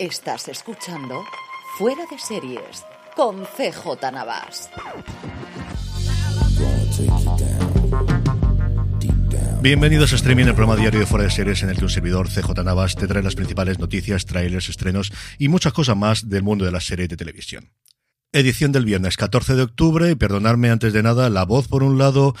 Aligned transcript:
Estás 0.00 0.48
escuchando 0.48 1.26
Fuera 1.76 2.06
de 2.10 2.18
Series 2.18 2.86
con 3.14 3.44
CJ 3.44 4.10
Navas. 4.10 4.70
Bienvenidos 9.60 10.14
a 10.14 10.16
Streaming, 10.16 10.46
el 10.46 10.54
programa 10.54 10.80
diario 10.80 11.00
de 11.00 11.04
Fuera 11.04 11.24
de 11.24 11.30
Series 11.30 11.62
en 11.64 11.68
el 11.68 11.76
que 11.76 11.84
un 11.84 11.90
servidor 11.90 12.30
CJ 12.30 12.64
Navas 12.64 12.96
te 12.96 13.06
trae 13.06 13.22
las 13.22 13.34
principales 13.34 13.78
noticias, 13.78 14.24
trailers, 14.24 14.70
estrenos 14.70 15.12
y 15.36 15.48
muchas 15.48 15.74
cosas 15.74 15.98
más 15.98 16.30
del 16.30 16.44
mundo 16.44 16.64
de 16.64 16.72
las 16.72 16.86
series 16.86 17.10
de 17.10 17.18
televisión. 17.18 17.70
Edición 18.32 18.70
del 18.70 18.84
viernes 18.84 19.16
14 19.16 19.56
de 19.56 19.62
octubre, 19.62 20.08
y 20.08 20.14
perdonadme 20.14 20.70
antes 20.70 20.92
de 20.92 21.02
nada 21.02 21.28
la 21.30 21.44
voz 21.44 21.66
por 21.66 21.82
un 21.82 21.98
lado, 21.98 22.36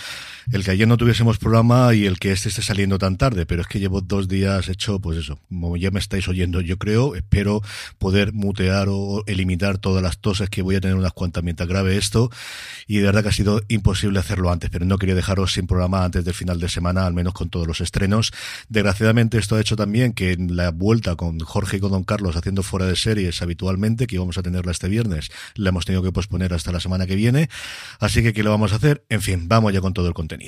el 0.52 0.64
que 0.64 0.72
ayer 0.72 0.88
no 0.88 0.96
tuviésemos 0.96 1.38
programa 1.38 1.94
y 1.94 2.06
el 2.06 2.18
que 2.18 2.32
este 2.32 2.48
esté 2.48 2.62
saliendo 2.62 2.98
tan 2.98 3.16
tarde, 3.16 3.46
pero 3.46 3.62
es 3.62 3.68
que 3.68 3.78
llevo 3.78 4.00
dos 4.00 4.26
días 4.26 4.68
hecho, 4.68 4.98
pues 4.98 5.18
eso, 5.18 5.38
como 5.48 5.76
ya 5.76 5.90
me 5.90 6.00
estáis 6.00 6.26
oyendo, 6.26 6.60
yo 6.60 6.76
creo, 6.76 7.14
espero 7.14 7.62
poder 7.98 8.32
mutear 8.32 8.88
o 8.90 9.22
eliminar 9.26 9.78
todas 9.78 10.02
las 10.02 10.18
toses 10.18 10.50
que 10.50 10.62
voy 10.62 10.74
a 10.74 10.80
tener 10.80 10.96
unas 10.96 11.12
cuantas 11.12 11.44
mientras 11.44 11.68
grabe 11.68 11.96
esto, 11.96 12.30
y 12.88 12.96
de 12.96 13.04
verdad 13.04 13.22
que 13.22 13.28
ha 13.28 13.32
sido 13.32 13.62
imposible 13.68 14.18
hacerlo 14.18 14.50
antes, 14.50 14.70
pero 14.70 14.84
no 14.84 14.98
quería 14.98 15.14
dejaros 15.14 15.52
sin 15.52 15.68
programa 15.68 16.04
antes 16.04 16.24
del 16.24 16.34
final 16.34 16.58
de 16.58 16.68
semana, 16.68 17.06
al 17.06 17.14
menos 17.14 17.32
con 17.32 17.48
todos 17.48 17.68
los 17.68 17.80
estrenos. 17.80 18.32
Desgraciadamente 18.68 19.38
esto 19.38 19.54
ha 19.54 19.60
hecho 19.60 19.76
también 19.76 20.12
que 20.12 20.32
en 20.32 20.56
la 20.56 20.70
vuelta 20.70 21.14
con 21.14 21.38
Jorge 21.38 21.76
y 21.76 21.80
con 21.80 21.92
Don 21.92 22.04
Carlos 22.04 22.34
haciendo 22.34 22.62
fuera 22.62 22.86
de 22.86 22.96
series 22.96 23.40
habitualmente, 23.42 24.08
que 24.08 24.16
íbamos 24.16 24.36
a 24.38 24.42
tenerla 24.42 24.72
este 24.72 24.88
viernes, 24.88 25.30
la 25.54 25.68
hemos 25.68 25.84
tenido 25.84 26.02
que 26.02 26.10
posponer 26.10 26.52
hasta 26.54 26.72
la 26.72 26.80
semana 26.80 27.06
que 27.06 27.14
viene. 27.14 27.48
Así 28.00 28.22
que, 28.22 28.32
¿qué 28.32 28.42
lo 28.42 28.50
vamos 28.50 28.72
a 28.72 28.76
hacer? 28.76 29.04
En 29.08 29.22
fin, 29.22 29.46
vamos 29.46 29.72
ya 29.72 29.80
con 29.80 29.92
todo 29.92 30.08
el 30.08 30.14
contenido. 30.14 30.39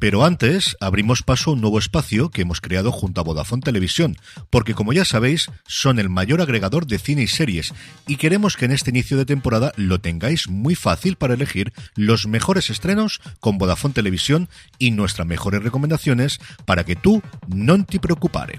Pero 0.00 0.24
antes, 0.24 0.78
abrimos 0.80 1.22
paso 1.22 1.50
a 1.50 1.52
un 1.52 1.60
nuevo 1.60 1.78
espacio 1.78 2.30
que 2.30 2.40
hemos 2.40 2.62
creado 2.62 2.90
junto 2.90 3.20
a 3.20 3.24
Vodafone 3.24 3.60
Televisión, 3.60 4.16
porque 4.48 4.72
como 4.72 4.94
ya 4.94 5.04
sabéis, 5.04 5.50
son 5.66 5.98
el 5.98 6.08
mayor 6.08 6.40
agregador 6.40 6.86
de 6.86 6.98
cine 6.98 7.22
y 7.22 7.26
series, 7.26 7.74
y 8.06 8.16
queremos 8.16 8.56
que 8.56 8.64
en 8.64 8.72
este 8.72 8.88
inicio 8.88 9.18
de 9.18 9.26
temporada 9.26 9.74
lo 9.76 10.00
tengáis 10.00 10.48
muy 10.48 10.74
fácil 10.74 11.16
para 11.16 11.34
elegir 11.34 11.74
los 11.96 12.26
mejores 12.26 12.70
estrenos 12.70 13.20
con 13.40 13.58
Vodafone 13.58 13.92
Televisión 13.92 14.48
y 14.78 14.90
nuestras 14.92 15.28
mejores 15.28 15.62
recomendaciones 15.62 16.40
para 16.64 16.84
que 16.84 16.96
tú 16.96 17.22
no 17.46 17.84
te 17.84 18.00
preocupare. 18.00 18.58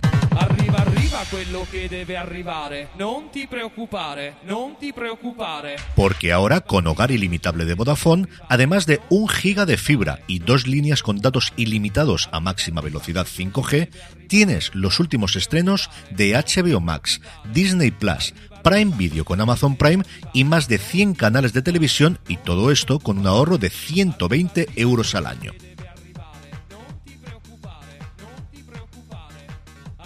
Quello 1.29 1.65
che 1.69 2.05
arrivare. 2.17 2.89
Non 2.97 3.29
ti 3.31 3.47
preoccupare, 3.47 4.37
non 4.43 4.75
ti. 4.77 4.91
Porque 5.95 6.31
ahora, 6.31 6.61
con 6.61 6.87
Hogar 6.87 7.11
Ilimitable 7.11 7.65
de 7.65 7.73
Vodafone, 7.73 8.27
además 8.49 8.85
de 8.85 8.99
un 9.09 9.27
giga 9.27 9.65
de 9.65 9.77
fibra 9.77 10.19
y 10.27 10.39
dos 10.39 10.67
líneas 10.67 11.01
con 11.03 11.17
datos 11.17 11.53
ilimitados 11.55 12.29
a 12.31 12.39
máxima 12.39 12.81
velocidad 12.81 13.25
5G, 13.25 13.89
tienes 14.27 14.71
los 14.73 14.99
últimos 14.99 15.35
estrenos 15.35 15.89
de 16.09 16.33
HBO 16.33 16.79
Max, 16.79 17.21
Disney 17.53 17.91
Plus, 17.91 18.33
Prime 18.63 18.95
Video 18.95 19.25
con 19.25 19.41
Amazon 19.41 19.75
Prime 19.75 20.03
y 20.33 20.43
más 20.43 20.67
de 20.67 20.77
100 20.77 21.15
canales 21.15 21.53
de 21.53 21.61
televisión 21.61 22.19
y 22.27 22.37
todo 22.37 22.71
esto 22.71 22.99
con 22.99 23.19
un 23.19 23.27
ahorro 23.27 23.57
de 23.57 23.69
120 23.69 24.67
euros 24.75 25.15
al 25.15 25.25
año. 25.25 25.53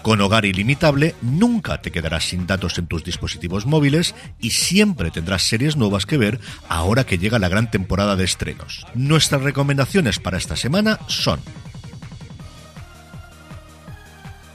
Con 0.05 0.21
Hogar 0.21 0.45
Ilimitable 0.45 1.15
nunca 1.23 1.81
te 1.81 1.89
quedarás 1.89 2.25
sin 2.25 2.45
datos 2.45 2.77
en 2.77 2.85
tus 2.85 3.03
dispositivos 3.03 3.65
móviles 3.65 4.13
y 4.39 4.51
siempre 4.51 5.09
tendrás 5.09 5.41
series 5.41 5.77
nuevas 5.77 6.05
que 6.05 6.19
ver 6.19 6.39
ahora 6.69 7.07
que 7.07 7.17
llega 7.17 7.39
la 7.39 7.49
gran 7.49 7.71
temporada 7.71 8.15
de 8.15 8.23
estrenos. 8.23 8.85
Nuestras 8.93 9.41
recomendaciones 9.41 10.19
para 10.19 10.37
esta 10.37 10.55
semana 10.55 10.99
son 11.07 11.39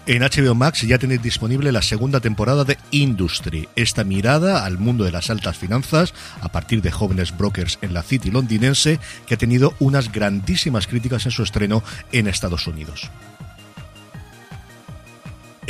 en 0.06 0.22
HBO 0.22 0.55
Max 0.55 0.83
ya 0.83 0.99
tenéis 0.99 1.21
disponible 1.21 1.72
la 1.72 1.83
segunda 1.83 2.21
temporada 2.21 2.62
de 2.62 2.78
Industry, 2.93 3.69
esta 3.75 4.05
mirada 4.05 4.65
al 4.65 4.78
mundo 4.78 5.03
de 5.03 5.10
las 5.10 5.31
altas 5.31 5.59
finanzas 5.59 6.15
a 6.41 6.53
partir 6.53 6.81
de 6.81 6.93
jóvenes 6.93 7.37
brokers 7.37 7.81
en 7.83 7.93
la 7.93 8.05
City 8.05 8.31
londinense 8.31 9.00
que 9.27 9.34
ha 9.34 9.39
tenido 9.39 9.75
unas 9.81 10.12
grandísimas 10.12 10.87
críticas 10.87 11.27
en 11.27 11.33
su 11.33 11.43
estreno 11.43 11.83
en 12.12 12.28
Estados 12.28 12.69
Unidos. 12.69 13.10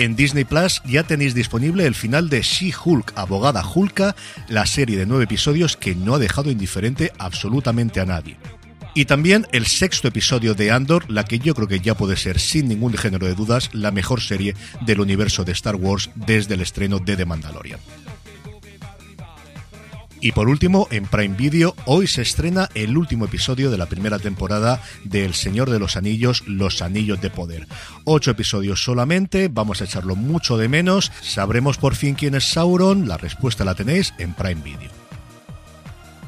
En 0.01 0.17
Disney 0.17 0.45
Plus 0.45 0.81
ya 0.87 1.03
tenéis 1.03 1.35
disponible 1.35 1.85
el 1.85 1.95
final 1.95 2.31
de 2.31 2.41
She-Hulk, 2.41 3.13
abogada 3.17 3.63
Hulka, 3.63 4.17
la 4.49 4.65
serie 4.65 4.97
de 4.97 5.05
nueve 5.05 5.25
episodios 5.25 5.77
que 5.77 5.95
no 5.95 6.15
ha 6.15 6.19
dejado 6.19 6.51
indiferente 6.51 7.13
absolutamente 7.19 8.01
a 8.01 8.07
nadie. 8.07 8.39
Y 8.95 9.05
también 9.05 9.47
el 9.53 9.67
sexto 9.67 10.09
episodio 10.09 10.55
de 10.55 10.71
Andor, 10.71 11.05
la 11.11 11.25
que 11.25 11.39
yo 11.39 11.55
creo 11.55 11.69
que 11.69 11.81
ya 11.81 11.95
puede 11.95 12.17
ser 12.17 12.41
sin 12.41 12.67
ningún 12.67 12.95
género 12.95 13.27
de 13.27 13.35
dudas 13.35 13.69
la 13.75 13.91
mejor 13.91 14.23
serie 14.23 14.57
del 14.81 15.01
universo 15.01 15.45
de 15.45 15.53
Star 15.53 15.77
Wars 15.77 16.09
desde 16.15 16.55
el 16.55 16.63
estreno 16.63 16.99
de 16.99 17.19
The 17.19 17.27
Mandalorian. 17.27 17.81
Y 20.23 20.33
por 20.33 20.49
último, 20.49 20.87
en 20.91 21.07
Prime 21.07 21.35
Video, 21.35 21.75
hoy 21.87 22.07
se 22.07 22.21
estrena 22.21 22.69
el 22.75 22.99
último 22.99 23.25
episodio 23.25 23.71
de 23.71 23.79
la 23.79 23.87
primera 23.87 24.19
temporada 24.19 24.83
de 25.05 25.25
El 25.25 25.33
Señor 25.33 25.71
de 25.71 25.79
los 25.79 25.97
Anillos, 25.97 26.45
Los 26.47 26.83
Anillos 26.83 27.23
de 27.23 27.31
Poder. 27.31 27.67
Ocho 28.05 28.33
episodios 28.33 28.85
solamente, 28.85 29.49
vamos 29.49 29.81
a 29.81 29.85
echarlo 29.85 30.17
mucho 30.17 30.59
de 30.59 30.69
menos, 30.69 31.11
sabremos 31.23 31.79
por 31.79 31.95
fin 31.95 32.15
quién 32.15 32.35
es 32.35 32.45
Sauron, 32.45 33.09
la 33.09 33.17
respuesta 33.17 33.65
la 33.65 33.75
tenéis 33.75 34.13
en 34.19 34.35
Prime 34.35 34.63
Video. 34.63 34.91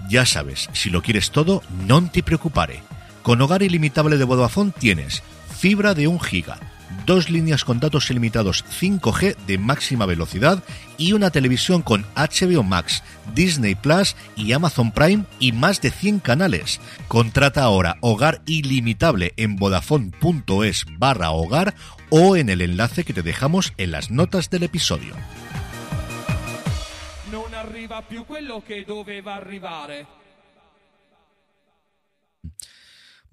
Ya 0.08 0.24
sabes, 0.24 0.70
si 0.72 0.88
lo 0.88 1.02
quieres 1.02 1.30
todo, 1.30 1.62
no 1.86 2.10
te 2.10 2.22
preocupare. 2.22 2.82
Con 3.22 3.42
Hogar 3.42 3.62
Ilimitable 3.62 4.16
de 4.16 4.24
Vodafone 4.24 4.72
tienes 4.78 5.22
fibra 5.58 5.94
de 5.94 6.08
un 6.08 6.18
giga 6.18 6.58
dos 7.06 7.30
líneas 7.30 7.64
con 7.64 7.80
datos 7.80 8.10
ilimitados 8.10 8.64
5G 8.64 9.36
de 9.46 9.58
máxima 9.58 10.06
velocidad 10.06 10.62
y 10.98 11.12
una 11.12 11.30
televisión 11.30 11.82
con 11.82 12.04
HBO 12.14 12.62
Max, 12.62 13.02
Disney 13.34 13.74
Plus 13.74 14.16
y 14.36 14.52
Amazon 14.52 14.92
Prime 14.92 15.24
y 15.38 15.52
más 15.52 15.80
de 15.80 15.90
100 15.90 16.20
canales. 16.20 16.80
Contrata 17.08 17.62
ahora 17.62 17.96
Hogar 18.00 18.42
Ilimitable 18.46 19.34
en 19.36 19.56
vodafone.es 19.56 20.86
barra 20.98 21.30
hogar 21.30 21.74
o 22.10 22.36
en 22.36 22.48
el 22.48 22.60
enlace 22.60 23.04
que 23.04 23.14
te 23.14 23.22
dejamos 23.22 23.72
en 23.78 23.90
las 23.90 24.10
notas 24.10 24.50
del 24.50 24.64
episodio. 24.64 25.14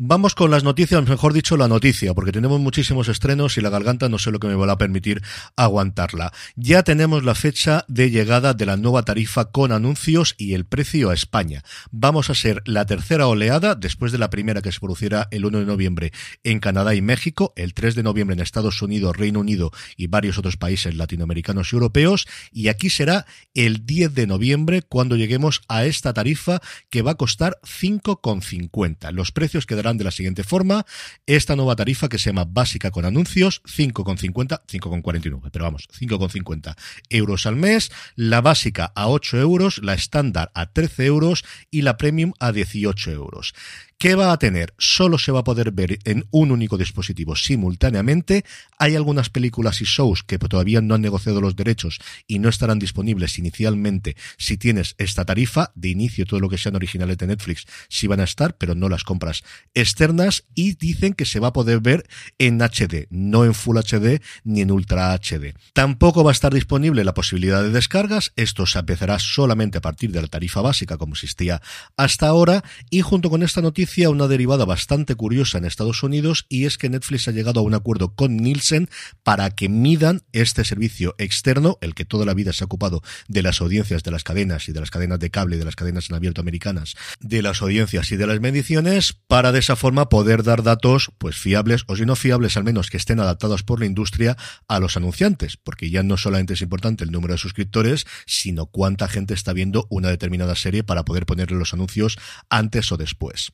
Vamos 0.01 0.33
con 0.33 0.49
las 0.49 0.63
noticias, 0.63 1.05
mejor 1.05 1.33
dicho, 1.33 1.57
la 1.57 1.67
noticia, 1.67 2.13
porque 2.13 2.31
tenemos 2.31 2.61
muchísimos 2.61 3.09
estrenos 3.09 3.57
y 3.57 3.61
la 3.61 3.69
garganta 3.69 4.07
no 4.07 4.17
sé 4.17 4.31
lo 4.31 4.39
que 4.39 4.47
me 4.47 4.55
va 4.55 4.71
a 4.71 4.77
permitir 4.77 5.21
aguantarla. 5.57 6.31
Ya 6.55 6.83
tenemos 6.83 7.25
la 7.25 7.35
fecha 7.35 7.83
de 7.89 8.09
llegada 8.09 8.53
de 8.53 8.65
la 8.65 8.77
nueva 8.77 9.03
tarifa 9.03 9.51
con 9.51 9.73
anuncios 9.73 10.35
y 10.37 10.53
el 10.53 10.63
precio 10.63 11.09
a 11.09 11.13
España. 11.13 11.65
Vamos 11.91 12.29
a 12.29 12.35
ser 12.35 12.61
la 12.63 12.85
tercera 12.85 13.27
oleada 13.27 13.75
después 13.75 14.13
de 14.13 14.19
la 14.19 14.29
primera 14.29 14.61
que 14.61 14.71
se 14.71 14.79
produciera 14.79 15.27
el 15.31 15.43
1 15.43 15.59
de 15.59 15.65
noviembre 15.65 16.13
en 16.45 16.61
Canadá 16.61 16.95
y 16.95 17.01
México, 17.01 17.51
el 17.57 17.73
3 17.73 17.95
de 17.95 18.03
noviembre 18.03 18.35
en 18.35 18.39
Estados 18.39 18.81
Unidos, 18.81 19.17
Reino 19.17 19.41
Unido 19.41 19.71
y 19.97 20.07
varios 20.07 20.37
otros 20.37 20.55
países 20.55 20.95
latinoamericanos 20.95 21.73
y 21.73 21.75
europeos. 21.75 22.25
Y 22.53 22.69
aquí 22.69 22.89
será 22.89 23.25
el 23.53 23.85
10 23.85 24.13
de 24.13 24.27
noviembre 24.27 24.81
cuando 24.81 25.17
lleguemos 25.17 25.59
a 25.67 25.83
esta 25.83 26.13
tarifa 26.13 26.61
que 26.89 27.01
va 27.01 27.11
a 27.11 27.16
costar 27.16 27.59
5,50. 27.63 29.11
Los 29.11 29.33
precios 29.33 29.66
quedarán 29.66 29.88
de 29.97 30.03
la 30.03 30.11
siguiente 30.11 30.44
forma. 30.44 30.85
Esta 31.25 31.55
nueva 31.55 31.75
tarifa 31.75 32.09
que 32.09 32.17
se 32.17 32.29
llama 32.29 32.45
básica 32.45 32.91
con 32.91 33.05
anuncios, 33.05 33.61
5,50, 33.63 34.61
5,49, 34.67 35.50
pero 35.51 35.66
vamos, 35.66 35.88
5,50 36.00 36.75
euros 37.09 37.45
al 37.45 37.55
mes. 37.55 37.91
La 38.16 38.41
básica 38.41 38.91
a 38.95 39.07
8 39.07 39.38
euros, 39.39 39.79
la 39.84 39.93
estándar 39.93 40.52
a 40.53 40.67
13 40.67 41.05
euros 41.05 41.43
y 41.72 41.81
la 41.81 41.97
premium 41.97 42.34
a 42.40 42.52
18 42.52 43.11
euros. 43.11 43.53
¿Qué 44.01 44.16
va 44.16 44.31
a 44.31 44.40
tener? 44.40 44.73
Solo 44.78 45.17
se 45.17 45.34
va 45.34 45.41
a 45.41 45.43
poder 45.43 45.72
ver 45.73 45.99
en 46.05 46.25
un 46.31 46.51
único 46.51 46.78
dispositivo 46.78 47.35
simultáneamente. 47.35 48.46
Hay 48.78 48.96
algunas 48.96 49.29
películas 49.29 49.81
y 49.81 49.84
shows 49.84 50.23
que 50.23 50.40
todavía 50.40 50.79
no 50.79 50.96
han 50.96 51.01
negociado 51.01 51.41
los 51.41 51.57
derechos 51.57 51.99
y 52.25 52.40
no 52.40 52.47
estarán 52.47 52.79
disponibles 52.79 53.37
inicialmente 53.37 54.16
si 54.37 54.55
tienes 54.55 54.96
esta 54.99 55.25
tarifa. 55.25 55.73
De 55.75 55.90
inicio, 55.90 56.25
todo 56.25 56.40
lo 56.40 56.47
que 56.47 56.57
sean 56.57 56.78
originales 56.78 57.17
de 57.17 57.28
Netflix 57.28 57.67
sí 57.90 58.07
van 58.07 58.22
a 58.22 58.23
estar, 58.23 58.55
pero 58.55 58.73
no 58.73 58.87
las 58.87 59.03
compras 59.03 59.43
externas. 59.73 60.45
Y 60.55 60.75
dicen 60.75 61.13
que 61.13 61.25
se 61.25 61.41
va 61.41 61.49
a 61.49 61.53
poder 61.53 61.81
ver 61.81 62.07
en 62.37 62.61
HD, 62.61 63.07
no 63.09 63.43
en 63.43 63.53
Full 63.53 63.79
HD 63.79 64.22
ni 64.45 64.61
en 64.61 64.72
Ultra 64.72 65.13
HD. 65.13 65.55
Tampoco 65.73 66.23
va 66.23 66.31
a 66.31 66.40
estar 66.40 66.53
disponible 66.53 67.03
la 67.03 67.13
posibilidad 67.13 67.61
de 67.61 67.72
descargas. 67.72 68.31
Esto 68.37 68.66
se 68.66 68.79
empezará 68.79 69.19
solamente 69.19 69.79
a 69.79 69.81
partir 69.81 70.13
de 70.13 70.22
la 70.22 70.29
tarifa 70.29 70.61
básica, 70.61 70.97
como 70.97 71.16
existía 71.16 71.61
hasta 71.97 72.29
ahora. 72.29 72.63
Y 72.90 73.02
junto 73.02 73.29
con 73.29 73.43
esta 73.43 73.61
noticia, 73.61 73.89
noticia 73.90 74.12
una 74.12 74.28
derivada 74.28 74.66
bastante 74.66 75.16
curiosa 75.16 75.58
en 75.58 75.66
Estados 75.66 76.03
Unidos 76.03 76.46
y 76.47 76.66
es 76.66 76.78
que 76.78 76.91
Netflix 76.91 77.28
ha 77.28 77.32
llegado 77.32 77.59
a 77.59 77.64
un 77.64 77.74
acuerdo 77.74 78.14
con 78.14 78.38
Nielsen 78.38 78.88
para 79.24 79.50
que 79.50 79.68
midan 79.68 80.22
este 80.32 80.64
servicio 80.64 81.16
externo, 81.18 81.80
el 81.82 81.96
que 81.96 82.06
toda 82.06 82.24
la 82.24 82.36
vida 82.36 82.53
se 82.53 82.64
ha 82.64 82.68
ocupado 82.68 83.02
de 83.28 83.41
las 83.41 83.62
audiencias 83.62 84.03
de 84.03 84.12
las 84.12 84.24
cadenas 84.24 84.70
y 84.70 84.74
de 84.74 84.80
las 84.80 84.91
cadenas 84.91 85.18
de 85.18 85.32
cable 85.32 85.56
y 85.56 85.59
de 85.59 85.66
las 85.66 85.76
cadenas 85.76 86.08
en 86.08 86.18
abierto 86.18 86.40
americanas, 86.40 86.94
de 87.20 87.41
las 87.41 87.64
audiencias 87.64 88.12
y 88.12 88.18
de 88.18 88.28
las 88.28 88.40
mediciones, 88.40 89.14
para 89.26 89.52
de 89.52 89.58
esa 89.58 89.76
forma 89.76 90.08
poder 90.08 90.44
dar 90.44 90.62
datos 90.62 91.12
pues 91.18 91.38
fiables 91.38 91.84
o 91.88 91.96
si 91.96 92.06
no 92.06 92.16
fiables 92.16 92.58
al 92.58 92.66
menos 92.66 92.91
que 92.91 92.97
estén 92.97 93.20
adaptados 93.20 93.64
por 93.64 93.80
la 93.80 93.88
industria 93.88 94.38
a 94.68 94.80
los 94.80 94.97
anunciantes, 94.97 95.58
porque 95.58 95.90
ya 95.90 96.03
no 96.03 96.16
solamente 96.16 96.53
es 96.53 96.62
importante 96.62 97.03
el 97.03 97.12
número 97.12 97.34
de 97.34 97.40
suscriptores, 97.40 98.06
sino 98.28 98.68
cuánta 98.68 99.08
gente 99.08 99.34
está 99.34 99.52
viendo 99.52 99.88
una 99.90 100.09
determinada 100.09 100.53
serie 100.53 100.84
para 100.84 101.06
poder 101.06 101.26
ponerle 101.26 101.58
los 101.58 101.74
anuncios 101.74 102.20
antes 102.52 102.91
o 102.91 102.97
después. 102.97 103.52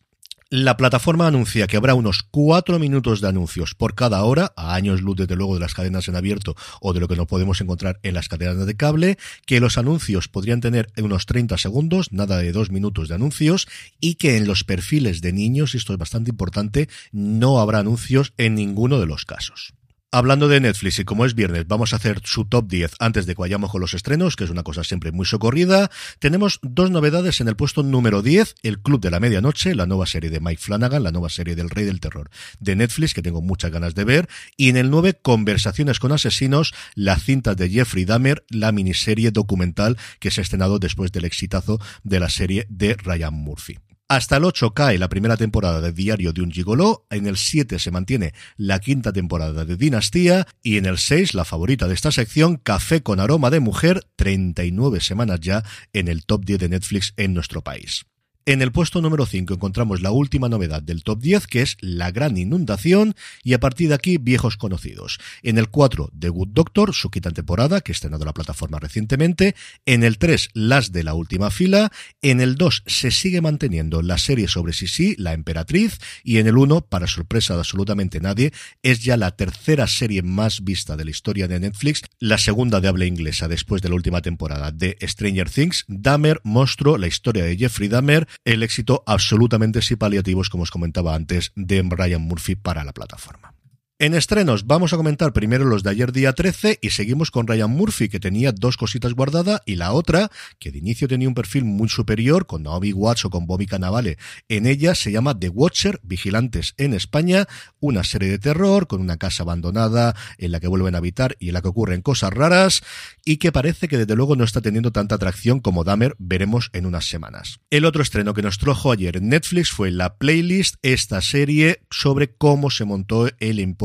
La 0.51 0.77
plataforma 0.77 1.25
anuncia 1.25 1.65
que 1.65 1.75
habrá 1.75 1.95
unos 1.95 2.21
cuatro 2.21 2.77
minutos 2.77 3.19
de 3.19 3.27
anuncios 3.27 3.73
por 3.73 3.95
cada 3.95 4.23
hora, 4.23 4.53
a 4.55 4.75
años 4.75 5.01
luz 5.01 5.15
desde 5.15 5.35
luego 5.35 5.55
de 5.55 5.59
las 5.59 5.73
cadenas 5.73 6.07
en 6.07 6.15
abierto 6.15 6.55
o 6.81 6.93
de 6.93 6.99
lo 6.99 7.07
que 7.07 7.15
nos 7.15 7.25
podemos 7.25 7.59
encontrar 7.61 7.99
en 8.03 8.13
las 8.13 8.27
cadenas 8.27 8.63
de 8.63 8.77
cable, 8.77 9.17
que 9.47 9.59
los 9.59 9.79
anuncios 9.79 10.27
podrían 10.27 10.61
tener 10.61 10.91
unos 10.97 11.25
30 11.25 11.57
segundos, 11.57 12.11
nada 12.11 12.37
de 12.37 12.51
dos 12.51 12.69
minutos 12.69 13.09
de 13.09 13.15
anuncios, 13.15 13.67
y 13.99 14.15
que 14.15 14.37
en 14.37 14.45
los 14.45 14.63
perfiles 14.63 15.21
de 15.21 15.33
niños, 15.33 15.73
y 15.73 15.77
esto 15.77 15.93
es 15.93 15.99
bastante 15.99 16.29
importante, 16.29 16.89
no 17.11 17.59
habrá 17.59 17.79
anuncios 17.79 18.33
en 18.37 18.53
ninguno 18.53 18.99
de 18.99 19.07
los 19.07 19.25
casos. 19.25 19.73
Hablando 20.15 20.47
de 20.47 20.61
Netflix, 20.61 20.97
y 20.99 21.03
como 21.03 21.25
es 21.25 21.35
viernes, 21.35 21.67
vamos 21.67 21.91
a 21.91 21.97
hacer 21.97 22.21
su 22.23 22.45
top 22.45 22.69
10 22.69 22.93
antes 22.99 23.25
de 23.25 23.35
que 23.35 23.41
vayamos 23.41 23.69
con 23.69 23.81
los 23.81 23.93
estrenos, 23.93 24.37
que 24.37 24.45
es 24.45 24.49
una 24.49 24.63
cosa 24.63 24.85
siempre 24.85 25.11
muy 25.11 25.25
socorrida. 25.25 25.91
Tenemos 26.19 26.59
dos 26.61 26.89
novedades 26.89 27.41
en 27.41 27.49
el 27.49 27.57
puesto 27.57 27.83
número 27.83 28.21
10, 28.21 28.55
El 28.63 28.79
Club 28.79 29.01
de 29.01 29.11
la 29.11 29.19
Medianoche, 29.19 29.75
la 29.75 29.87
nueva 29.87 30.05
serie 30.05 30.29
de 30.29 30.39
Mike 30.39 30.61
Flanagan, 30.61 31.03
la 31.03 31.11
nueva 31.11 31.27
serie 31.27 31.53
del 31.53 31.69
Rey 31.69 31.83
del 31.83 31.99
Terror 31.99 32.29
de 32.61 32.77
Netflix, 32.77 33.13
que 33.13 33.21
tengo 33.21 33.41
muchas 33.41 33.71
ganas 33.71 33.93
de 33.93 34.05
ver. 34.05 34.29
Y 34.55 34.69
en 34.69 34.77
el 34.77 34.89
9, 34.89 35.19
Conversaciones 35.21 35.99
con 35.99 36.13
Asesinos, 36.13 36.73
la 36.93 37.19
cinta 37.19 37.53
de 37.53 37.69
Jeffrey 37.69 38.05
Dahmer, 38.05 38.45
la 38.47 38.71
miniserie 38.71 39.31
documental 39.31 39.97
que 40.21 40.31
se 40.31 40.39
ha 40.39 40.43
estrenado 40.43 40.79
después 40.79 41.11
del 41.11 41.25
exitazo 41.25 41.81
de 42.05 42.21
la 42.21 42.29
serie 42.29 42.67
de 42.69 42.93
Ryan 42.93 43.33
Murphy. 43.33 43.79
Hasta 44.07 44.37
el 44.37 44.43
8 44.43 44.75
cae 44.75 44.99
la 44.99 45.09
primera 45.09 45.35
temporada 45.35 45.81
de 45.81 45.91
Diario 45.91 46.31
de 46.31 46.43
un 46.43 46.51
Gigoló, 46.51 47.07
en 47.09 47.25
el 47.25 47.37
7 47.37 47.79
se 47.79 47.89
mantiene 47.89 48.35
la 48.55 48.79
quinta 48.79 49.11
temporada 49.11 49.65
de 49.65 49.77
Dinastía 49.77 50.45
y 50.61 50.77
en 50.77 50.85
el 50.85 50.99
6 50.99 51.33
la 51.33 51.43
favorita 51.43 51.87
de 51.87 51.95
esta 51.95 52.11
sección, 52.11 52.57
Café 52.57 53.01
con 53.01 53.19
aroma 53.19 53.49
de 53.49 53.61
mujer, 53.61 54.01
39 54.15 55.01
semanas 55.01 55.39
ya 55.39 55.63
en 55.91 56.07
el 56.07 56.23
top 56.23 56.45
10 56.45 56.59
de 56.59 56.69
Netflix 56.69 57.13
en 57.17 57.33
nuestro 57.33 57.63
país. 57.63 58.05
En 58.47 58.61
el 58.61 58.71
puesto 58.71 59.01
número 59.01 59.25
5 59.25 59.55
encontramos 59.55 60.03
la 60.03 60.11
última 60.11 60.49
novedad 60.49 60.83
del 60.83 61.03
top 61.03 61.19
10, 61.19 61.47
que 61.47 61.63
es 61.63 61.77
La 61.81 62.11
Gran 62.11 62.37
Inundación, 62.37 63.15
y 63.43 63.53
a 63.53 63.59
partir 63.59 63.89
de 63.89 63.95
aquí, 63.95 64.19
viejos 64.19 64.55
conocidos. 64.55 65.17
En 65.41 65.57
el 65.57 65.69
4, 65.69 66.11
The 66.15 66.29
Good 66.29 66.49
Doctor, 66.49 66.93
su 66.93 67.09
quinta 67.09 67.31
temporada, 67.31 67.81
que 67.81 67.91
ha 67.91 67.95
estrenado 67.95 68.23
la 68.23 68.35
plataforma 68.35 68.77
recientemente. 68.77 69.55
En 69.87 70.03
el 70.03 70.19
3, 70.19 70.49
Las 70.53 70.91
de 70.91 71.03
la 71.03 71.15
Última 71.15 71.49
Fila. 71.49 71.91
En 72.21 72.39
el 72.39 72.53
2, 72.53 72.83
se 72.85 73.09
sigue 73.09 73.41
manteniendo 73.41 74.03
la 74.03 74.19
serie 74.19 74.47
sobre 74.47 74.73
Sisi, 74.73 75.15
La 75.17 75.33
Emperatriz. 75.33 75.97
Y 76.23 76.37
en 76.37 76.45
el 76.45 76.59
1, 76.59 76.81
para 76.81 77.07
sorpresa 77.07 77.55
de 77.55 77.61
absolutamente 77.61 78.19
nadie, 78.19 78.53
es 78.83 79.03
ya 79.03 79.17
la 79.17 79.31
tercera 79.31 79.87
serie 79.87 80.21
más 80.21 80.63
vista 80.63 80.95
de 80.95 81.05
la 81.05 81.09
historia 81.09 81.47
de 81.47 81.59
Netflix, 81.59 82.03
la 82.19 82.37
segunda 82.37 82.79
de 82.79 82.89
habla 82.89 83.05
inglesa 83.05 83.47
después 83.47 83.81
de 83.81 83.89
la 83.89 83.95
última 83.95 84.21
temporada 84.21 84.71
de 84.71 84.97
Stranger 85.01 85.49
Things, 85.49 85.85
Dahmer, 85.87 86.41
Monstruo, 86.43 86.99
la 86.99 87.07
historia 87.07 87.43
de 87.43 87.57
Jeffrey 87.57 87.89
Dahmer, 87.89 88.27
el 88.43 88.63
éxito 88.63 89.03
absolutamente 89.05 89.81
sin 89.81 89.97
paliativos, 89.97 90.49
como 90.49 90.63
os 90.63 90.71
comentaba 90.71 91.15
antes, 91.15 91.51
de 91.55 91.81
Brian 91.81 92.21
Murphy 92.21 92.55
para 92.55 92.83
la 92.83 92.93
plataforma. 92.93 93.54
En 93.97 94.13
estrenos 94.13 94.67
vamos 94.67 94.91
a 94.91 94.97
comentar 94.97 95.31
primero 95.31 95.63
los 95.63 95.81
de 95.81 95.89
ayer 95.89 96.11
día 96.11 96.33
13 96.33 96.79
y 96.81 96.89
seguimos 96.89 97.31
con 97.31 97.47
Ryan 97.47 97.71
Murphy 97.71 98.09
que 98.09 98.19
tenía 98.19 98.51
dos 98.51 98.75
cositas 98.75 99.13
guardadas 99.13 99.61
y 99.65 99.77
la 99.77 99.93
otra 99.93 100.29
que 100.59 100.69
de 100.73 100.79
inicio 100.79 101.07
tenía 101.07 101.29
un 101.29 101.33
perfil 101.33 101.63
muy 101.63 101.87
superior 101.87 102.45
con 102.45 102.63
Naomi 102.63 102.91
Watts 102.91 103.23
o 103.23 103.29
con 103.29 103.47
Bobby 103.47 103.67
Cannavale. 103.67 104.17
En 104.49 104.67
ella 104.67 104.95
se 104.95 105.13
llama 105.13 105.39
The 105.39 105.47
Watcher, 105.47 106.01
Vigilantes 106.03 106.73
en 106.75 106.93
España, 106.93 107.47
una 107.79 108.03
serie 108.03 108.27
de 108.27 108.37
terror 108.37 108.87
con 108.87 108.99
una 108.99 109.15
casa 109.15 109.43
abandonada 109.43 110.13
en 110.39 110.51
la 110.51 110.59
que 110.59 110.67
vuelven 110.67 110.95
a 110.95 110.97
habitar 110.97 111.37
y 111.39 111.47
en 111.47 111.53
la 111.53 111.61
que 111.61 111.69
ocurren 111.69 112.01
cosas 112.01 112.33
raras 112.33 112.83
y 113.23 113.37
que 113.37 113.53
parece 113.53 113.87
que 113.87 113.97
desde 113.97 114.17
luego 114.17 114.35
no 114.35 114.43
está 114.43 114.59
teniendo 114.59 114.91
tanta 114.91 115.15
atracción 115.15 115.61
como 115.61 115.85
Dahmer, 115.85 116.17
veremos 116.19 116.69
en 116.73 116.85
unas 116.85 117.07
semanas. 117.07 117.61
El 117.69 117.85
otro 117.85 118.01
estreno 118.01 118.33
que 118.33 118.41
nos 118.41 118.57
trajo 118.57 118.91
ayer 118.91 119.15
en 119.15 119.29
Netflix 119.29 119.71
fue 119.71 119.89
la 119.89 120.17
playlist, 120.17 120.75
esta 120.81 121.21
serie 121.21 121.79
sobre 121.89 122.35
cómo 122.35 122.69
se 122.69 122.83
montó 122.83 123.29
el 123.39 123.61
impuesto 123.61 123.84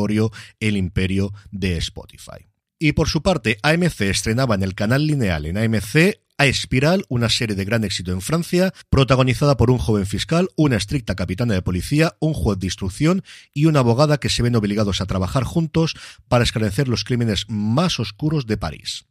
el 0.61 0.77
imperio 0.77 1.33
de 1.51 1.77
Spotify. 1.77 2.47
Y 2.79 2.93
por 2.93 3.09
su 3.09 3.23
parte, 3.23 3.59
AMC 3.63 4.01
estrenaba 4.03 4.55
en 4.55 4.63
el 4.63 4.75
canal 4.75 5.07
lineal 5.07 5.45
en 5.47 5.59
AMC 5.59 6.19
a 6.39 6.47
Espiral, 6.47 7.05
una 7.11 7.29
serie 7.29 7.55
de 7.55 7.67
gran 7.67 7.85
éxito 7.85 8.13
en 8.13 8.23
Francia, 8.23 8.73
protagonizada 8.89 9.59
por 9.59 9.71
un 9.71 9.77
joven 9.77 10.07
fiscal, 10.07 10.49
una 10.57 10.77
estricta 10.77 11.15
capitana 11.15 11.53
de 11.53 11.61
policía, 11.61 12.17
un 12.19 12.33
juez 12.33 12.59
de 12.59 12.67
instrucción 12.67 13.23
y 13.53 13.67
una 13.67 13.81
abogada 13.81 14.19
que 14.19 14.31
se 14.31 14.43
ven 14.43 14.57
obligados 14.57 15.03
a 15.03 15.07
trabajar 15.07 15.45
juntos 15.45 15.95
para 16.29 16.43
esclarecer 16.43 16.89
los 16.89 17.05
crímenes 17.05 17.45
más 17.51 18.01
oscuros 18.01 18.47
de 18.47 18.57
París. 18.57 19.05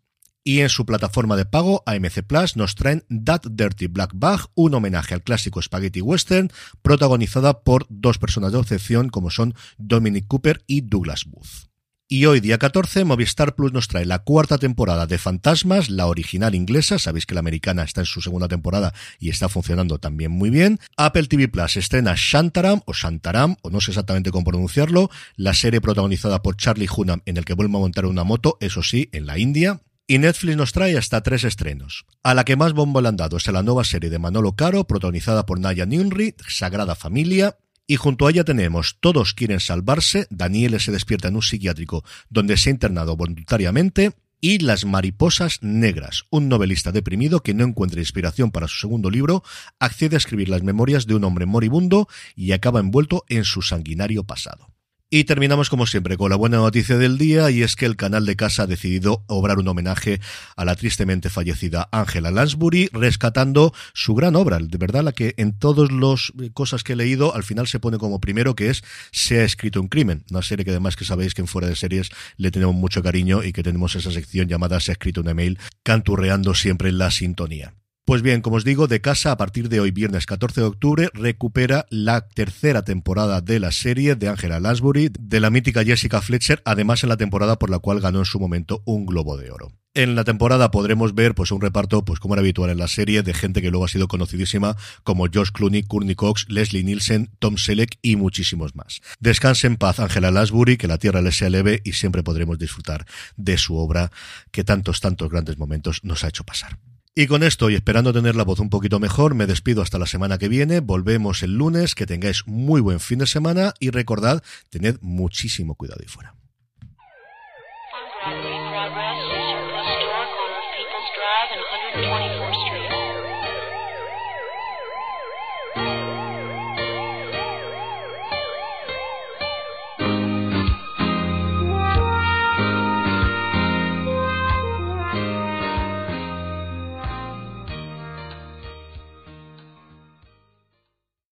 Y 0.43 0.61
en 0.61 0.69
su 0.69 0.85
plataforma 0.85 1.35
de 1.35 1.45
pago, 1.45 1.83
AMC 1.85 2.23
Plus, 2.25 2.55
nos 2.55 2.75
traen 2.75 3.03
That 3.25 3.41
Dirty 3.51 3.87
Black 3.87 4.11
Bag, 4.13 4.41
un 4.55 4.73
homenaje 4.73 5.13
al 5.13 5.23
clásico 5.23 5.61
spaghetti 5.61 6.01
western, 6.01 6.49
protagonizada 6.81 7.61
por 7.61 7.85
dos 7.89 8.17
personas 8.17 8.53
de 8.53 8.59
excepción 8.59 9.09
como 9.09 9.29
son 9.29 9.53
Dominic 9.77 10.27
Cooper 10.27 10.63
y 10.65 10.81
Douglas 10.81 11.25
Booth. 11.25 11.69
Y 12.11 12.25
hoy, 12.25 12.39
día 12.39 12.57
14, 12.57 13.03
Movistar 13.05 13.53
Plus 13.53 13.71
nos 13.71 13.87
trae 13.87 14.03
la 14.03 14.23
cuarta 14.23 14.57
temporada 14.57 15.05
de 15.05 15.19
Fantasmas, 15.19 15.91
la 15.91 16.07
original 16.07 16.55
inglesa. 16.55 16.97
Sabéis 16.97 17.27
que 17.27 17.35
la 17.35 17.41
americana 17.41 17.83
está 17.83 18.01
en 18.01 18.05
su 18.07 18.19
segunda 18.19 18.47
temporada 18.47 18.95
y 19.19 19.29
está 19.29 19.47
funcionando 19.47 19.99
también 19.99 20.31
muy 20.31 20.49
bien. 20.49 20.79
Apple 20.97 21.27
TV 21.27 21.49
Plus 21.49 21.77
estrena 21.77 22.15
Shantaram 22.17 22.81
o 22.87 22.93
Shantaram, 22.93 23.57
o 23.61 23.69
no 23.69 23.79
sé 23.79 23.91
exactamente 23.91 24.31
cómo 24.31 24.43
pronunciarlo, 24.43 25.11
la 25.35 25.53
serie 25.53 25.81
protagonizada 25.81 26.41
por 26.41 26.57
Charlie 26.57 26.89
Hunnam 26.89 27.21
en 27.27 27.37
el 27.37 27.45
que 27.45 27.53
vuelve 27.53 27.77
a 27.77 27.79
montar 27.79 28.07
una 28.07 28.23
moto, 28.23 28.57
eso 28.59 28.81
sí, 28.81 29.09
en 29.11 29.27
la 29.27 29.37
India. 29.37 29.79
Y 30.11 30.17
Netflix 30.17 30.57
nos 30.57 30.71
trae 30.71 30.97
hasta 30.97 31.21
tres 31.21 31.43
estrenos. 31.43 32.07
A 32.23 32.33
la 32.33 32.43
que 32.43 32.55
más 32.55 32.73
bombo 32.73 32.99
le 32.99 33.09
han 33.09 33.15
dado 33.15 33.37
es 33.37 33.47
a 33.47 33.51
la 33.51 33.61
nueva 33.61 33.83
serie 33.83 34.09
de 34.09 34.17
Manolo 34.17 34.55
Caro, 34.55 34.87
protagonizada 34.87 35.45
por 35.45 35.59
Naya 35.59 35.85
Ninri, 35.85 36.33
Sagrada 36.47 36.95
Familia, 36.95 37.59
y 37.85 37.95
junto 37.97 38.25
a 38.25 38.31
ella 38.31 38.43
tenemos 38.43 38.97
Todos 39.01 39.35
quieren 39.35 39.59
salvarse, 39.59 40.25
Daniel 40.31 40.79
se 40.79 40.91
despierta 40.91 41.27
en 41.27 41.35
un 41.35 41.43
psiquiátrico 41.43 42.03
donde 42.27 42.57
se 42.57 42.69
ha 42.69 42.73
internado 42.73 43.15
voluntariamente, 43.15 44.13
y 44.41 44.57
Las 44.57 44.83
mariposas 44.83 45.59
negras, 45.61 46.23
un 46.31 46.49
novelista 46.49 46.91
deprimido 46.91 47.43
que 47.43 47.53
no 47.53 47.63
encuentra 47.63 47.99
inspiración 47.99 48.49
para 48.49 48.67
su 48.67 48.79
segundo 48.79 49.11
libro, 49.11 49.43
accede 49.77 50.15
a 50.15 50.17
escribir 50.17 50.49
las 50.49 50.63
memorias 50.63 51.05
de 51.05 51.13
un 51.13 51.23
hombre 51.23 51.45
moribundo 51.45 52.07
y 52.35 52.53
acaba 52.53 52.79
envuelto 52.79 53.25
en 53.29 53.43
su 53.43 53.61
sanguinario 53.61 54.23
pasado. 54.23 54.69
Y 55.11 55.23
terminamos 55.23 55.71
como 55.71 55.87
siempre 55.87 56.17
con 56.17 56.29
la 56.29 56.35
buena 56.35 56.57
noticia 56.57 56.95
del 56.95 57.17
día 57.17 57.49
y 57.49 57.63
es 57.63 57.75
que 57.75 57.87
el 57.87 57.95
canal 57.95 58.27
de 58.27 58.35
casa 58.35 58.63
ha 58.63 58.67
decidido 58.67 59.23
obrar 59.25 59.57
un 59.57 59.67
homenaje 59.67 60.21
a 60.55 60.65
la 60.65 60.75
tristemente 60.75 61.31
fallecida 61.31 61.89
Angela 61.91 62.29
Lansbury 62.29 62.91
rescatando 62.93 63.73
su 63.95 64.13
gran 64.13 64.35
obra, 64.35 64.59
de 64.59 64.77
verdad 64.77 65.03
la 65.03 65.11
que 65.11 65.33
en 65.37 65.57
todas 65.57 65.91
las 65.91 66.31
cosas 66.53 66.83
que 66.83 66.93
he 66.93 66.95
leído 66.95 67.33
al 67.33 67.43
final 67.43 67.65
se 67.65 67.79
pone 67.79 67.97
como 67.97 68.19
primero 68.19 68.53
que 68.53 68.69
es 68.69 68.83
Se 69.11 69.39
ha 69.39 69.45
escrito 69.45 69.81
un 69.81 69.87
crimen, 69.87 70.25
una 70.29 70.43
serie 70.43 70.63
que 70.63 70.69
además 70.69 70.95
que 70.95 71.05
sabéis 71.05 71.33
que 71.33 71.41
en 71.41 71.47
fuera 71.47 71.67
de 71.67 71.75
series 71.75 72.11
le 72.37 72.51
tenemos 72.51 72.75
mucho 72.75 73.01
cariño 73.01 73.43
y 73.43 73.51
que 73.51 73.63
tenemos 73.63 73.95
esa 73.95 74.11
sección 74.11 74.47
llamada 74.47 74.79
Se 74.79 74.91
ha 74.91 74.93
escrito 74.93 75.21
un 75.21 75.29
email 75.29 75.57
canturreando 75.81 76.53
siempre 76.53 76.89
en 76.89 76.99
la 76.99 77.09
sintonía. 77.09 77.78
Pues 78.09 78.23
bien, 78.23 78.41
como 78.41 78.55
os 78.55 78.63
digo, 78.63 78.87
de 78.87 79.01
casa 79.01 79.31
a 79.31 79.37
partir 79.37 79.69
de 79.69 79.79
hoy, 79.79 79.91
viernes 79.91 80.25
14 80.25 80.61
de 80.61 80.65
octubre, 80.65 81.09
recupera 81.13 81.85
la 81.91 82.27
tercera 82.27 82.83
temporada 82.83 83.39
de 83.41 83.59
la 83.59 83.71
serie 83.71 84.15
de 84.15 84.27
Angela 84.27 84.59
Lansbury, 84.59 85.11
de 85.19 85.39
la 85.39 85.51
mítica 85.51 85.83
Jessica 85.83 86.19
Fletcher, 86.19 86.59
además 86.65 87.03
en 87.03 87.09
la 87.09 87.17
temporada 87.17 87.59
por 87.59 87.69
la 87.69 87.77
cual 87.77 87.99
ganó 87.99 88.17
en 88.17 88.25
su 88.25 88.39
momento 88.39 88.81
un 88.85 89.05
Globo 89.05 89.37
de 89.37 89.51
Oro. 89.51 89.73
En 89.93 90.15
la 90.15 90.23
temporada 90.23 90.71
podremos 90.71 91.13
ver 91.13 91.35
pues 91.35 91.51
un 91.51 91.61
reparto, 91.61 92.03
pues 92.03 92.19
como 92.19 92.33
era 92.33 92.41
habitual 92.41 92.71
en 92.71 92.79
la 92.79 92.87
serie, 92.87 93.21
de 93.21 93.35
gente 93.35 93.61
que 93.61 93.69
luego 93.69 93.85
ha 93.85 93.89
sido 93.89 94.07
conocidísima 94.07 94.75
como 95.03 95.27
George 95.31 95.51
Clooney, 95.53 95.83
Courtney 95.83 96.15
Cox, 96.15 96.47
Leslie 96.49 96.83
Nielsen, 96.83 97.29
Tom 97.37 97.57
Selleck 97.57 97.99
y 98.01 98.15
muchísimos 98.15 98.75
más. 98.75 99.01
Descanse 99.19 99.67
en 99.67 99.77
paz 99.77 99.99
Angela 99.99 100.31
Lansbury, 100.31 100.77
que 100.77 100.87
la 100.87 100.97
tierra 100.97 101.21
le 101.21 101.31
sea 101.31 101.51
leve 101.51 101.83
y 101.85 101.93
siempre 101.93 102.23
podremos 102.23 102.57
disfrutar 102.57 103.05
de 103.37 103.59
su 103.59 103.77
obra 103.77 104.11
que 104.49 104.63
tantos, 104.63 104.99
tantos 104.99 105.29
grandes 105.29 105.59
momentos 105.59 106.03
nos 106.03 106.23
ha 106.23 106.29
hecho 106.29 106.43
pasar. 106.43 106.79
Y 107.19 107.27
con 107.27 107.43
esto, 107.43 107.69
y 107.69 107.75
esperando 107.75 108.13
tener 108.13 108.37
la 108.37 108.45
voz 108.45 108.61
un 108.61 108.69
poquito 108.69 108.97
mejor, 108.97 109.35
me 109.35 109.45
despido 109.45 109.81
hasta 109.81 109.99
la 109.99 110.05
semana 110.05 110.37
que 110.37 110.47
viene. 110.47 110.79
Volvemos 110.79 111.43
el 111.43 111.57
lunes. 111.57 111.93
Que 111.93 112.05
tengáis 112.05 112.47
muy 112.47 112.79
buen 112.79 113.01
fin 113.01 113.19
de 113.19 113.27
semana 113.27 113.73
y 113.77 113.89
recordad, 113.89 114.41
tened 114.69 114.99
muchísimo 115.01 115.75
cuidado 115.75 115.99
ahí 115.99 116.07
fuera. 116.07 116.33